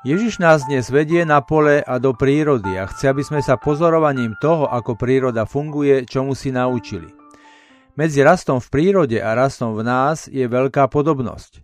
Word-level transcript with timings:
Ježiš 0.00 0.40
nás 0.40 0.64
dnes 0.64 0.88
vedie 0.88 1.28
na 1.28 1.44
pole 1.44 1.84
a 1.84 2.00
do 2.00 2.16
prírody 2.16 2.72
a 2.80 2.88
chce, 2.88 3.12
aby 3.12 3.20
sme 3.20 3.44
sa 3.44 3.60
pozorovaním 3.60 4.32
toho, 4.40 4.64
ako 4.64 4.96
príroda 4.96 5.44
funguje, 5.44 6.08
čomu 6.08 6.32
si 6.32 6.48
naučili. 6.48 7.12
Medzi 8.00 8.24
rastom 8.24 8.64
v 8.64 8.68
prírode 8.72 9.20
a 9.20 9.36
rastom 9.36 9.76
v 9.76 9.84
nás 9.84 10.24
je 10.24 10.40
veľká 10.48 10.88
podobnosť. 10.88 11.60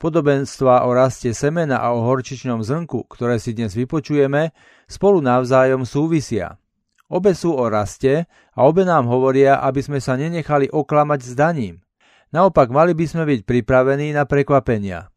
Podobenstva 0.00 0.88
o 0.88 0.96
raste 0.96 1.36
semena 1.36 1.76
a 1.84 1.92
o 1.92 2.00
horčičnom 2.08 2.64
zrnku, 2.64 3.04
ktoré 3.04 3.36
si 3.36 3.52
dnes 3.52 3.76
vypočujeme, 3.76 4.56
spolu 4.88 5.20
navzájom 5.20 5.84
súvisia. 5.84 6.56
Obe 7.12 7.36
sú 7.36 7.52
o 7.52 7.68
raste 7.68 8.24
a 8.56 8.64
obe 8.64 8.88
nám 8.88 9.12
hovoria, 9.12 9.60
aby 9.60 9.84
sme 9.84 10.00
sa 10.00 10.16
nenechali 10.16 10.72
oklamať 10.72 11.20
zdaním. 11.20 11.84
Naopak 12.32 12.72
mali 12.72 12.96
by 12.96 13.04
sme 13.04 13.28
byť 13.28 13.40
pripravení 13.44 14.16
na 14.16 14.24
prekvapenia. 14.24 15.13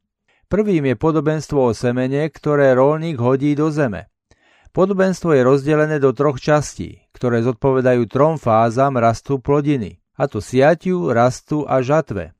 Prvým 0.47 0.87
je 0.87 0.95
podobenstvo 0.95 1.59
o 1.59 1.75
semene, 1.75 2.31
ktoré 2.31 2.71
rolník 2.71 3.19
hodí 3.19 3.51
do 3.51 3.67
zeme. 3.67 4.07
Podobenstvo 4.71 5.35
je 5.35 5.43
rozdelené 5.43 5.99
do 5.99 6.15
troch 6.15 6.39
častí, 6.39 7.03
ktoré 7.11 7.43
zodpovedajú 7.43 8.07
trom 8.07 8.39
fázam 8.39 8.95
rastu 8.95 9.43
plodiny, 9.43 9.99
a 10.15 10.23
to 10.31 10.39
siatiu, 10.39 11.11
rastu 11.11 11.67
a 11.67 11.83
žatve. 11.83 12.31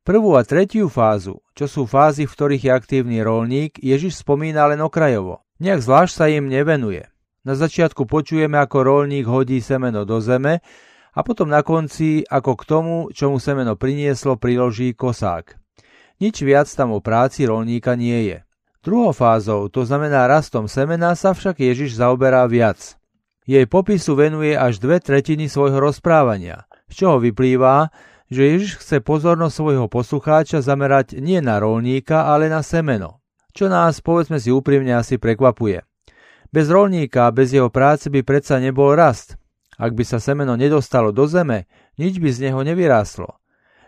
Prvú 0.00 0.32
a 0.32 0.48
tretiu 0.48 0.88
fázu, 0.88 1.44
čo 1.52 1.68
sú 1.68 1.84
fázy, 1.84 2.24
v 2.24 2.32
ktorých 2.32 2.62
je 2.64 2.72
aktívny 2.72 3.18
rolník, 3.20 3.84
Ježiš 3.84 4.24
spomína 4.24 4.72
len 4.72 4.80
okrajovo. 4.80 5.44
Nejak 5.60 5.84
zvlášť 5.84 6.14
sa 6.16 6.32
im 6.32 6.48
nevenuje. 6.48 7.04
Na 7.44 7.52
začiatku 7.52 8.08
počujeme, 8.08 8.56
ako 8.56 8.80
rolník 8.80 9.28
hodí 9.28 9.60
semeno 9.60 10.08
do 10.08 10.24
zeme 10.24 10.64
a 11.12 11.20
potom 11.20 11.52
na 11.52 11.60
konci, 11.60 12.24
ako 12.24 12.52
k 12.56 12.62
tomu, 12.64 12.96
čo 13.12 13.28
mu 13.28 13.36
semeno 13.36 13.76
prinieslo, 13.76 14.40
priloží 14.40 14.96
kosák. 14.96 15.65
Nič 16.16 16.40
viac 16.40 16.64
tam 16.72 16.96
o 16.96 17.04
práci 17.04 17.44
rolníka 17.44 17.92
nie 17.92 18.32
je. 18.32 18.38
Druhou 18.80 19.12
fázou, 19.12 19.68
to 19.68 19.82
znamená 19.84 20.24
rastom 20.30 20.70
semena, 20.70 21.12
sa 21.18 21.34
však 21.34 21.58
Ježiš 21.58 21.98
zaoberá 21.98 22.46
viac. 22.46 22.96
Jej 23.44 23.66
popisu 23.66 24.14
venuje 24.14 24.56
až 24.56 24.78
dve 24.78 25.02
tretiny 25.02 25.50
svojho 25.50 25.78
rozprávania, 25.78 26.64
z 26.90 27.04
čoho 27.04 27.18
vyplýva, 27.20 27.90
že 28.30 28.42
Ježiš 28.42 28.82
chce 28.82 29.02
pozornosť 29.02 29.54
svojho 29.54 29.86
poslucháča 29.86 30.62
zamerať 30.62 31.18
nie 31.18 31.38
na 31.38 31.62
rolníka, 31.62 32.26
ale 32.26 32.50
na 32.50 32.62
semeno, 32.62 33.22
čo 33.54 33.70
nás, 33.70 34.02
povedzme 34.02 34.42
si 34.42 34.50
úprimne, 34.50 34.98
asi 34.98 35.20
prekvapuje. 35.20 35.84
Bez 36.50 36.66
rolníka, 36.70 37.30
bez 37.30 37.54
jeho 37.54 37.70
práce 37.70 38.10
by 38.10 38.22
predsa 38.26 38.58
nebol 38.58 38.94
rast. 38.94 39.38
Ak 39.76 39.92
by 39.92 40.04
sa 40.08 40.18
semeno 40.22 40.56
nedostalo 40.56 41.12
do 41.12 41.28
zeme, 41.28 41.68
nič 42.00 42.16
by 42.16 42.32
z 42.32 42.48
neho 42.48 42.60
nevyrástlo. 42.64 43.36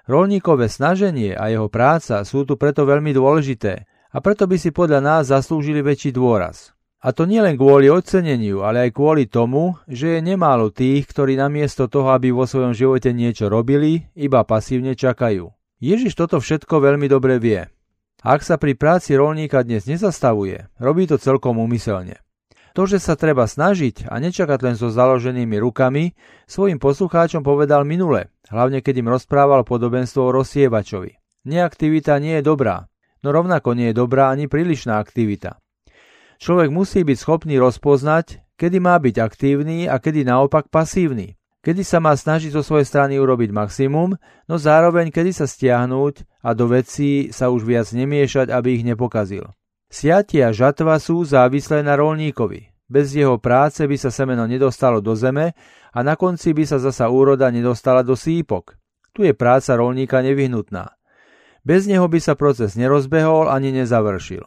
Rolníkové 0.09 0.73
snaženie 0.73 1.37
a 1.37 1.53
jeho 1.53 1.69
práca 1.69 2.25
sú 2.25 2.49
tu 2.49 2.57
preto 2.57 2.89
veľmi 2.89 3.13
dôležité 3.13 3.85
a 4.09 4.25
preto 4.25 4.49
by 4.49 4.57
si 4.57 4.73
podľa 4.73 5.05
nás 5.05 5.29
zaslúžili 5.29 5.85
väčší 5.85 6.17
dôraz. 6.17 6.73
A 7.05 7.13
to 7.13 7.29
nielen 7.29 7.61
kvôli 7.61 7.93
oceneniu, 7.93 8.65
ale 8.65 8.89
aj 8.89 8.97
kvôli 8.97 9.29
tomu, 9.29 9.77
že 9.85 10.17
je 10.17 10.21
nemálo 10.25 10.73
tých, 10.73 11.05
ktorí 11.13 11.37
namiesto 11.37 11.87
toho, 11.93 12.11
aby 12.17 12.33
vo 12.33 12.49
svojom 12.49 12.73
živote 12.73 13.13
niečo 13.13 13.53
robili, 13.53 14.09
iba 14.17 14.43
pasívne 14.49 14.97
čakajú. 14.97 15.53
Ježiš 15.79 16.17
toto 16.17 16.41
všetko 16.41 16.75
veľmi 16.83 17.07
dobre 17.07 17.37
vie. 17.37 17.69
Ak 18.25 18.43
sa 18.43 18.59
pri 18.59 18.75
práci 18.75 19.15
rolníka 19.15 19.63
dnes 19.63 19.87
nezastavuje, 19.87 20.73
robí 20.83 21.07
to 21.07 21.23
celkom 21.23 21.61
úmyselne. 21.61 22.19
To, 22.77 22.83
že 22.85 23.01
sa 23.01 23.17
treba 23.17 23.49
snažiť 23.49 24.09
a 24.11 24.21
nečakať 24.21 24.59
len 24.65 24.77
so 24.77 24.93
založenými 24.93 25.57
rukami, 25.61 26.13
svojim 26.45 26.77
poslucháčom 26.77 27.41
povedal 27.41 27.87
minule, 27.89 28.33
hlavne 28.53 28.85
keď 28.85 29.05
im 29.05 29.13
rozprával 29.13 29.65
podobenstvo 29.65 30.29
o 30.29 30.35
rozsievačovi. 30.35 31.17
Neaktivita 31.49 32.19
nie 32.21 32.39
je 32.41 32.45
dobrá, 32.45 32.91
no 33.25 33.33
rovnako 33.33 33.73
nie 33.73 33.91
je 33.91 33.99
dobrá 33.99 34.29
ani 34.29 34.51
prílišná 34.51 35.01
aktivita. 35.01 35.57
Človek 36.39 36.71
musí 36.71 37.03
byť 37.03 37.19
schopný 37.19 37.59
rozpoznať, 37.59 38.47
kedy 38.55 38.79
má 38.79 38.95
byť 38.99 39.17
aktívny 39.19 39.91
a 39.91 39.99
kedy 39.99 40.23
naopak 40.23 40.71
pasívny. 40.71 41.35
Kedy 41.59 41.83
sa 41.83 41.99
má 41.99 42.15
snažiť 42.15 42.55
zo 42.55 42.63
svojej 42.63 42.87
strany 42.87 43.19
urobiť 43.19 43.51
maximum, 43.51 44.15
no 44.47 44.55
zároveň 44.57 45.11
kedy 45.11 45.35
sa 45.35 45.51
stiahnuť 45.51 46.47
a 46.47 46.55
do 46.55 46.71
vecí 46.71 47.35
sa 47.35 47.51
už 47.51 47.67
viac 47.67 47.91
nemiešať, 47.91 48.55
aby 48.55 48.79
ich 48.79 48.87
nepokazil. 48.87 49.58
Siatie 49.89 50.45
a 50.45 50.53
žatva 50.53 51.01
sú 51.01 51.25
závislé 51.25 51.81
na 51.81 51.97
rolníkovi. 51.97 52.69
Bez 52.93 53.17
jeho 53.17 53.41
práce 53.41 53.81
by 53.85 53.97
sa 53.97 54.13
semeno 54.13 54.45
nedostalo 54.45 55.01
do 55.01 55.17
zeme 55.17 55.57
a 55.93 55.99
na 56.05 56.17
konci 56.17 56.53
by 56.53 56.65
sa 56.69 56.77
zasa 56.77 57.09
úroda 57.09 57.49
nedostala 57.49 58.05
do 58.05 58.13
sípok. 58.13 58.77
Tu 59.17 59.25
je 59.25 59.33
práca 59.33 59.77
rolníka 59.77 60.21
nevyhnutná. 60.21 60.93
Bez 61.65 61.89
neho 61.89 62.05
by 62.05 62.21
sa 62.21 62.37
proces 62.37 62.77
nerozbehol 62.77 63.49
ani 63.49 63.73
nezavršil. 63.73 64.45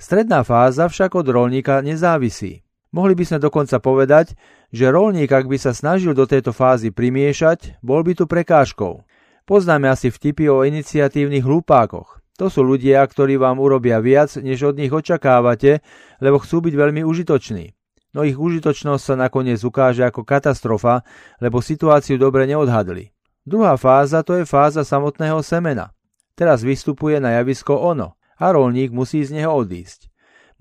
Stredná 0.00 0.40
fáza 0.40 0.88
však 0.88 1.16
od 1.16 1.26
rolníka 1.28 1.80
nezávisí. 1.84 2.64
Mohli 2.88 3.20
by 3.20 3.24
sme 3.28 3.38
dokonca 3.44 3.76
povedať, 3.84 4.32
že 4.72 4.88
rolník, 4.88 5.28
ak 5.28 5.48
by 5.48 5.60
sa 5.60 5.76
snažil 5.76 6.16
do 6.16 6.24
tejto 6.24 6.56
fázy 6.56 6.88
primiešať, 6.88 7.80
bol 7.84 8.00
by 8.00 8.16
tu 8.16 8.24
prekážkou. 8.24 9.04
Poznáme 9.44 9.88
asi 9.88 10.08
vtipy 10.08 10.48
o 10.48 10.64
iniciatívnych 10.64 11.44
hlupákoch. 11.44 12.20
To 12.38 12.46
sú 12.46 12.62
ľudia, 12.62 13.02
ktorí 13.02 13.34
vám 13.34 13.58
urobia 13.58 13.98
viac, 13.98 14.38
než 14.38 14.70
od 14.70 14.78
nich 14.78 14.94
očakávate, 14.94 15.82
lebo 16.22 16.38
chcú 16.38 16.70
byť 16.70 16.74
veľmi 16.78 17.02
užitoční. 17.02 17.74
No 18.14 18.22
ich 18.22 18.38
užitočnosť 18.38 19.02
sa 19.02 19.14
nakoniec 19.18 19.58
ukáže 19.60 20.06
ako 20.06 20.22
katastrofa, 20.22 21.02
lebo 21.42 21.58
situáciu 21.58 22.16
dobre 22.16 22.46
neodhadli. 22.46 23.10
Druhá 23.42 23.74
fáza 23.74 24.22
to 24.22 24.38
je 24.38 24.46
fáza 24.46 24.86
samotného 24.86 25.42
semena. 25.42 25.90
Teraz 26.38 26.62
vystupuje 26.62 27.18
na 27.18 27.42
javisko 27.42 27.74
ono 27.74 28.14
a 28.38 28.54
rolník 28.54 28.94
musí 28.94 29.26
z 29.26 29.34
neho 29.34 29.50
odísť. 29.50 30.06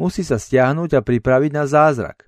Musí 0.02 0.26
sa 0.26 0.42
stiahnuť 0.42 0.98
a 0.98 1.06
pripraviť 1.06 1.52
na 1.54 1.70
zázrak. 1.70 2.26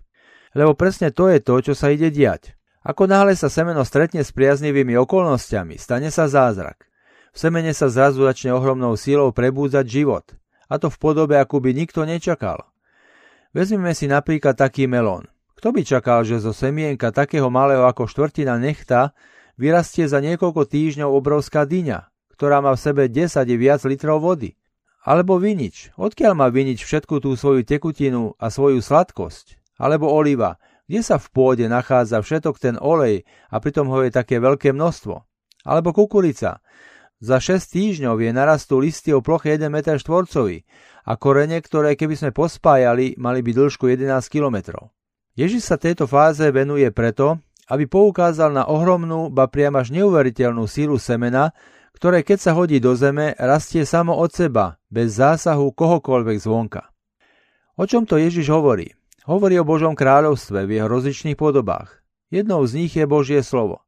Lebo 0.54 0.78
presne 0.78 1.10
to 1.10 1.26
je 1.30 1.42
to, 1.42 1.56
čo 1.62 1.74
sa 1.74 1.90
ide 1.90 2.14
diať. 2.14 2.54
Ako 2.86 3.10
náhle 3.10 3.34
sa 3.34 3.50
semeno 3.50 3.82
stretne 3.82 4.22
s 4.22 4.30
priaznivými 4.30 4.94
okolnostiami, 4.98 5.78
stane 5.82 6.14
sa 6.14 6.30
zázrak. 6.30 6.90
V 7.34 7.38
semene 7.38 7.72
sa 7.72 7.88
zrazu 7.90 8.26
začne 8.26 8.54
ohromnou 8.54 8.98
sílou 8.98 9.30
prebúdzať 9.34 9.86
život. 9.86 10.26
A 10.70 10.78
to 10.78 10.94
v 10.94 10.98
podobe, 11.02 11.36
ako 11.38 11.62
by 11.62 11.74
nikto 11.74 12.06
nečakal. 12.06 12.70
Vezmeme 13.50 13.98
si 13.98 14.06
napríklad 14.06 14.54
taký 14.54 14.86
melón. 14.86 15.26
Kto 15.58 15.74
by 15.74 15.82
čakal, 15.84 16.24
že 16.24 16.40
zo 16.40 16.54
semienka 16.54 17.12
takého 17.12 17.50
malého 17.52 17.84
ako 17.84 18.08
štvrtina 18.08 18.56
nechta 18.62 19.12
vyrastie 19.60 20.08
za 20.08 20.24
niekoľko 20.24 20.70
týždňov 20.70 21.10
obrovská 21.12 21.68
dyňa, 21.68 22.08
ktorá 22.38 22.64
má 22.64 22.72
v 22.78 22.80
sebe 22.80 23.04
10 23.12 23.44
i 23.44 23.56
viac 23.60 23.84
litrov 23.84 24.24
vody? 24.24 24.56
Alebo 25.04 25.36
vinič. 25.36 25.92
Odkiaľ 26.00 26.34
má 26.38 26.48
vinič 26.48 26.86
všetku 26.86 27.20
tú 27.20 27.36
svoju 27.36 27.66
tekutinu 27.66 28.38
a 28.40 28.48
svoju 28.48 28.80
sladkosť? 28.80 29.60
Alebo 29.82 30.08
oliva. 30.08 30.62
Kde 30.86 31.02
sa 31.04 31.18
v 31.18 31.28
pôde 31.34 31.66
nachádza 31.68 32.24
všetok 32.24 32.56
ten 32.56 32.76
olej 32.80 33.26
a 33.50 33.60
pritom 33.60 33.90
ho 33.92 34.00
je 34.06 34.14
také 34.14 34.38
veľké 34.38 34.72
množstvo? 34.72 35.16
Alebo 35.66 35.92
kukurica. 35.92 36.62
Za 37.20 37.44
6 37.44 37.76
týždňov 37.76 38.16
je 38.24 38.32
narastú 38.32 38.80
listy 38.80 39.12
o 39.12 39.20
ploche 39.20 39.52
1 39.52 39.68
m 39.68 39.84
štvorcový 39.84 40.64
a 41.04 41.20
korene, 41.20 41.60
ktoré 41.60 42.00
keby 42.00 42.16
sme 42.16 42.32
pospájali, 42.32 43.20
mali 43.20 43.44
by 43.44 43.52
dĺžku 43.52 43.92
11 43.92 44.24
km. 44.32 44.88
Ježiš 45.36 45.68
sa 45.68 45.76
tejto 45.76 46.08
fáze 46.08 46.48
venuje 46.48 46.88
preto, 46.96 47.44
aby 47.68 47.92
poukázal 47.92 48.56
na 48.56 48.64
ohromnú, 48.72 49.28
ba 49.28 49.52
priam 49.52 49.76
až 49.76 49.92
neuveriteľnú 49.92 50.64
sílu 50.64 50.96
semena, 50.96 51.52
ktoré 51.92 52.24
keď 52.24 52.40
sa 52.40 52.52
hodí 52.56 52.80
do 52.80 52.96
zeme, 52.96 53.36
rastie 53.36 53.84
samo 53.84 54.16
od 54.16 54.32
seba, 54.32 54.80
bez 54.88 55.20
zásahu 55.20 55.76
kohokoľvek 55.76 56.38
zvonka. 56.40 56.88
O 57.76 57.84
čom 57.84 58.08
to 58.08 58.16
Ježiš 58.16 58.48
hovorí? 58.48 58.96
Hovorí 59.28 59.60
o 59.60 59.68
Božom 59.68 59.92
kráľovstve 59.92 60.64
v 60.64 60.80
jeho 60.80 60.88
rozličných 60.88 61.36
podobách. 61.36 62.00
Jednou 62.32 62.64
z 62.64 62.80
nich 62.80 62.96
je 62.96 63.04
Božie 63.04 63.44
slovo. 63.44 63.84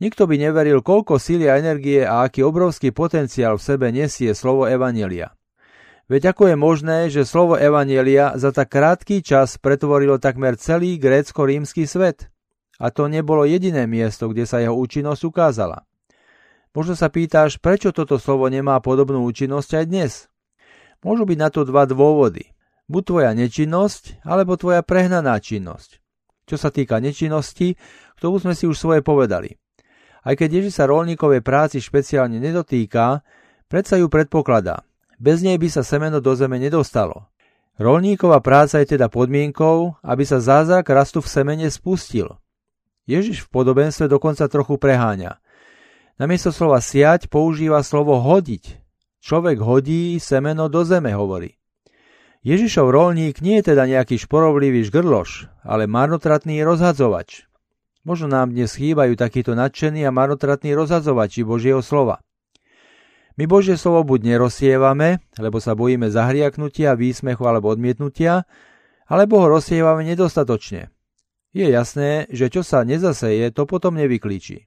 Nikto 0.00 0.24
by 0.24 0.40
neveril, 0.40 0.80
koľko 0.80 1.20
síly 1.20 1.44
a 1.52 1.60
energie 1.60 2.00
a 2.08 2.24
aký 2.24 2.40
obrovský 2.40 2.88
potenciál 2.88 3.60
v 3.60 3.66
sebe 3.68 3.92
nesie 3.92 4.32
slovo 4.32 4.64
Evanielia. 4.64 5.36
Veď 6.08 6.32
ako 6.32 6.50
je 6.50 6.56
možné, 6.56 6.98
že 7.12 7.28
slovo 7.28 7.60
Evanielia 7.60 8.32
za 8.40 8.48
tak 8.48 8.72
krátky 8.72 9.20
čas 9.20 9.60
pretvorilo 9.60 10.16
takmer 10.16 10.56
celý 10.56 10.96
grécko-rímsky 10.96 11.84
svet? 11.84 12.32
A 12.80 12.88
to 12.88 13.12
nebolo 13.12 13.44
jediné 13.44 13.84
miesto, 13.84 14.32
kde 14.32 14.48
sa 14.48 14.64
jeho 14.64 14.72
účinnosť 14.72 15.22
ukázala. 15.28 15.84
Možno 16.72 16.96
sa 16.96 17.12
pýtaš, 17.12 17.60
prečo 17.60 17.92
toto 17.92 18.16
slovo 18.16 18.48
nemá 18.48 18.80
podobnú 18.80 19.20
účinnosť 19.28 19.70
aj 19.76 19.84
dnes? 19.84 20.12
Môžu 21.04 21.28
byť 21.28 21.38
na 21.38 21.52
to 21.52 21.68
dva 21.68 21.84
dôvody. 21.84 22.56
Buď 22.88 23.02
tvoja 23.04 23.30
nečinnosť, 23.36 24.24
alebo 24.24 24.56
tvoja 24.56 24.80
prehnaná 24.80 25.36
činnosť. 25.36 26.00
Čo 26.48 26.56
sa 26.56 26.72
týka 26.72 27.04
nečinnosti, 27.04 27.76
k 27.76 28.18
tomu 28.18 28.40
sme 28.40 28.56
si 28.56 28.64
už 28.64 28.80
svoje 28.80 29.04
povedali. 29.04 29.59
Aj 30.20 30.34
keď 30.36 30.60
Ježiš 30.60 30.80
sa 30.80 30.88
rolníkovej 30.88 31.40
práci 31.40 31.80
špeciálne 31.80 32.36
nedotýka, 32.36 33.24
predsa 33.72 33.96
ju 33.96 34.12
predpokladá. 34.12 34.84
Bez 35.20 35.44
nej 35.44 35.56
by 35.60 35.68
sa 35.68 35.84
semeno 35.84 36.20
do 36.20 36.32
zeme 36.32 36.56
nedostalo. 36.56 37.28
Rolníková 37.80 38.44
práca 38.44 38.80
je 38.84 38.96
teda 38.96 39.08
podmienkou, 39.08 39.96
aby 40.04 40.24
sa 40.28 40.36
zázrak 40.36 40.84
rastu 40.92 41.24
v 41.24 41.32
semene 41.32 41.68
spustil. 41.72 42.36
Ježiš 43.08 43.48
v 43.48 43.52
podobenstve 43.52 44.08
dokonca 44.08 44.44
trochu 44.52 44.76
preháňa. 44.76 45.40
Namiesto 46.20 46.52
slova 46.52 46.84
siať 46.84 47.32
používa 47.32 47.80
slovo 47.80 48.20
hodiť. 48.20 48.76
Človek 49.24 49.64
hodí 49.64 50.20
semeno 50.20 50.68
do 50.68 50.84
zeme, 50.84 51.12
hovorí. 51.16 51.56
Ježišov 52.40 52.88
rolník 52.88 53.44
nie 53.44 53.60
je 53.60 53.72
teda 53.72 53.84
nejaký 53.84 54.16
šporovlivý 54.16 54.84
žgrloš, 54.88 55.48
ale 55.60 55.84
marnotratný 55.84 56.64
rozhadzovač. 56.64 57.49
Možno 58.00 58.32
nám 58.32 58.56
dnes 58.56 58.72
chýbajú 58.80 59.12
takíto 59.12 59.52
nadšení 59.52 60.08
a 60.08 60.14
marnotratní 60.14 60.72
rozhadzovači 60.72 61.44
Božieho 61.44 61.84
slova. 61.84 62.24
My 63.36 63.44
Božie 63.44 63.76
slovo 63.76 64.08
buď 64.08 64.36
nerozsievame, 64.36 65.20
lebo 65.36 65.60
sa 65.60 65.76
bojíme 65.76 66.08
zahriaknutia, 66.08 66.96
výsmechu 66.96 67.44
alebo 67.44 67.68
odmietnutia, 67.68 68.48
alebo 69.04 69.44
ho 69.44 69.52
rozsievame 69.52 70.04
nedostatočne. 70.08 70.88
Je 71.52 71.66
jasné, 71.68 72.24
že 72.32 72.48
čo 72.48 72.64
sa 72.64 72.88
nezaseje, 72.88 73.52
to 73.52 73.68
potom 73.68 74.00
nevyklíči. 74.00 74.64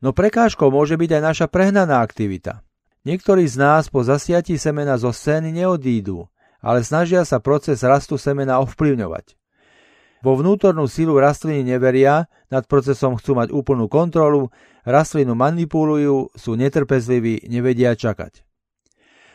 No 0.00 0.16
prekážkou 0.16 0.72
môže 0.72 0.96
byť 0.96 1.10
aj 1.18 1.22
naša 1.22 1.46
prehnaná 1.52 2.00
aktivita. 2.00 2.64
Niektorí 3.04 3.44
z 3.50 3.58
nás 3.58 3.92
po 3.92 4.00
zasiatí 4.00 4.56
semena 4.56 4.96
zo 4.96 5.12
scény 5.12 5.52
neodídu, 5.52 6.30
ale 6.62 6.86
snažia 6.86 7.26
sa 7.26 7.42
proces 7.42 7.84
rastu 7.84 8.16
semena 8.16 8.62
ovplyvňovať. 8.64 9.34
Vo 10.22 10.38
vnútornú 10.38 10.86
silu 10.86 11.18
rastliny 11.18 11.66
neveria, 11.66 12.30
nad 12.46 12.62
procesom 12.70 13.18
chcú 13.18 13.34
mať 13.34 13.50
úplnú 13.50 13.90
kontrolu, 13.90 14.54
rastlinu 14.86 15.34
manipulujú, 15.34 16.30
sú 16.38 16.54
netrpezliví, 16.54 17.50
nevedia 17.50 17.98
čakať. 17.98 18.46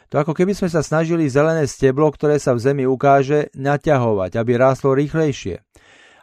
To 0.07 0.23
ako 0.23 0.31
keby 0.31 0.55
sme 0.55 0.71
sa 0.71 0.79
snažili 0.79 1.27
zelené 1.27 1.67
steblo, 1.67 2.07
ktoré 2.07 2.39
sa 2.39 2.55
v 2.55 2.63
zemi 2.63 2.87
ukáže, 2.87 3.51
naťahovať, 3.59 4.39
aby 4.39 4.51
rástlo 4.55 4.95
rýchlejšie. 4.95 5.59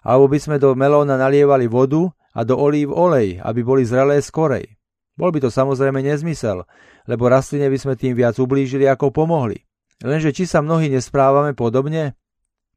Alebo 0.00 0.32
by 0.32 0.38
sme 0.40 0.56
do 0.56 0.72
melóna 0.72 1.20
nalievali 1.20 1.68
vodu 1.68 2.08
a 2.32 2.40
do 2.48 2.56
olív 2.56 2.96
olej, 2.96 3.44
aby 3.44 3.60
boli 3.60 3.84
zrelé 3.84 4.24
skorej. 4.24 4.80
Bol 5.20 5.28
by 5.28 5.44
to 5.44 5.52
samozrejme 5.52 6.00
nezmysel, 6.00 6.64
lebo 7.04 7.28
rastline 7.28 7.68
by 7.68 7.76
sme 7.76 7.94
tým 8.00 8.16
viac 8.16 8.40
ublížili 8.40 8.88
ako 8.88 9.12
pomohli. 9.12 9.60
Lenže 10.00 10.32
či 10.32 10.48
sa 10.48 10.64
mnohí 10.64 10.88
nesprávame 10.88 11.52
podobne? 11.52 12.16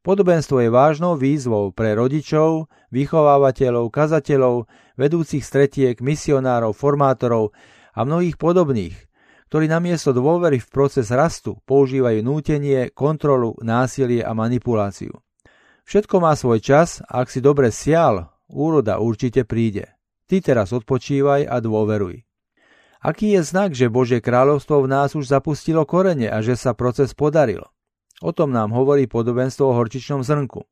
Podobenstvo 0.05 0.63
je 0.63 0.69
vážnou 0.71 1.19
výzvou 1.19 1.75
pre 1.75 1.97
rodičov, 1.97 2.71
vychovávateľov, 2.93 3.91
kazateľov, 3.91 4.69
vedúcich 4.95 5.43
stretiek, 5.43 5.99
misionárov, 5.99 6.71
formátorov 6.71 7.51
a 7.91 8.07
mnohých 8.07 8.39
podobných, 8.39 8.95
ktorí 9.47 9.65
namiesto 9.71 10.11
dôvery 10.11 10.59
v 10.59 10.67
proces 10.67 11.07
rastu 11.11 11.59
používajú 11.63 12.19
nútenie, 12.23 12.91
kontrolu, 12.91 13.55
násilie 13.63 14.23
a 14.23 14.31
manipuláciu. 14.35 15.11
Všetko 15.87 16.19
má 16.19 16.35
svoj 16.35 16.59
čas 16.59 16.99
a 17.07 17.23
ak 17.23 17.31
si 17.31 17.39
dobre 17.39 17.71
sial, 17.71 18.27
úroda 18.51 18.99
určite 18.99 19.47
príde. 19.47 19.95
Ty 20.27 20.43
teraz 20.43 20.75
odpočívaj 20.75 21.47
a 21.47 21.63
dôveruj. 21.63 22.27
Aký 22.99 23.31
je 23.31 23.41
znak, 23.45 23.71
že 23.71 23.87
Božie 23.87 24.19
kráľovstvo 24.19 24.83
v 24.83 24.91
nás 24.91 25.15
už 25.15 25.31
zapustilo 25.31 25.87
korene 25.87 26.27
a 26.27 26.43
že 26.43 26.59
sa 26.59 26.75
proces 26.75 27.15
podaril? 27.15 27.63
O 28.21 28.33
tom 28.33 28.49
nám 28.49 28.73
hovorí 28.73 29.05
podobenstvo 29.05 29.69
o 29.69 29.75
horčičnom 29.77 30.25
zrnku. 30.25 30.65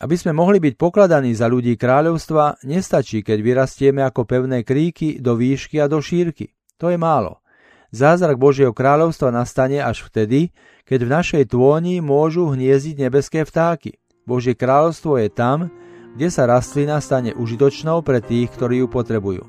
Aby 0.00 0.16
sme 0.16 0.32
mohli 0.32 0.58
byť 0.58 0.74
pokladaní 0.80 1.36
za 1.36 1.46
ľudí 1.46 1.76
kráľovstva, 1.76 2.64
nestačí, 2.64 3.20
keď 3.20 3.38
vyrastieme 3.44 4.00
ako 4.00 4.24
pevné 4.24 4.64
kríky 4.64 5.20
do 5.20 5.36
výšky 5.36 5.76
a 5.78 5.86
do 5.86 6.00
šírky. 6.00 6.56
To 6.80 6.88
je 6.88 6.96
málo. 6.96 7.44
Zázrak 7.92 8.40
Božieho 8.40 8.72
kráľovstva 8.72 9.34
nastane 9.34 9.82
až 9.82 10.06
vtedy, 10.06 10.56
keď 10.88 11.00
v 11.04 11.12
našej 11.20 11.44
tôni 11.52 12.00
môžu 12.00 12.48
hniezdiť 12.48 12.96
nebeské 12.96 13.40
vtáky. 13.44 14.00
Božie 14.24 14.56
kráľovstvo 14.56 15.20
je 15.20 15.28
tam, 15.28 15.68
kde 16.16 16.28
sa 16.32 16.46
rastlina 16.46 16.98
stane 17.02 17.36
užitočnou 17.36 18.02
pre 18.02 18.22
tých, 18.22 18.50
ktorí 18.56 18.82
ju 18.82 18.88
potrebujú. 18.88 19.42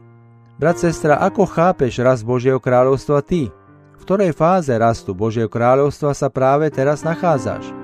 Brat, 0.62 0.78
sestra, 0.78 1.18
ako 1.18 1.50
chápeš 1.50 2.02
rast 2.06 2.22
Božieho 2.22 2.62
kráľovstva 2.62 3.26
ty? 3.26 3.50
Ktorej 4.12 4.36
fáze 4.36 4.76
rastu 4.76 5.16
Božieho 5.16 5.48
kráľovstva 5.48 6.12
sa 6.12 6.28
práve 6.28 6.68
teraz 6.68 7.00
nachádzaš? 7.00 7.81